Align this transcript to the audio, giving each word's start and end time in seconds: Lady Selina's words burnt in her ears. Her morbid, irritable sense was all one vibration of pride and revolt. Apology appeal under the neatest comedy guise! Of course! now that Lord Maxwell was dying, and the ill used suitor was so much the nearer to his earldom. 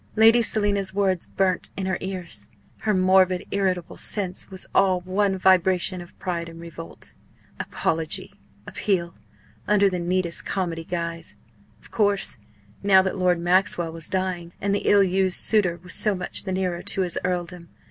Lady 0.15 0.41
Selina's 0.41 0.95
words 0.95 1.27
burnt 1.27 1.69
in 1.77 1.85
her 1.85 1.99
ears. 2.01 2.47
Her 2.79 2.93
morbid, 2.95 3.43
irritable 3.51 3.97
sense 3.97 4.49
was 4.49 4.65
all 4.73 5.01
one 5.01 5.37
vibration 5.37 6.01
of 6.01 6.17
pride 6.17 6.49
and 6.49 6.59
revolt. 6.59 7.13
Apology 7.59 8.33
appeal 8.65 9.13
under 9.67 9.91
the 9.91 9.99
neatest 9.99 10.43
comedy 10.43 10.85
guise! 10.85 11.35
Of 11.79 11.91
course! 11.91 12.39
now 12.81 13.03
that 13.03 13.15
Lord 13.15 13.39
Maxwell 13.39 13.91
was 13.91 14.09
dying, 14.09 14.53
and 14.59 14.73
the 14.73 14.89
ill 14.89 15.03
used 15.03 15.37
suitor 15.37 15.79
was 15.83 15.93
so 15.93 16.15
much 16.15 16.45
the 16.45 16.51
nearer 16.51 16.81
to 16.81 17.01
his 17.01 17.19
earldom. 17.23 17.69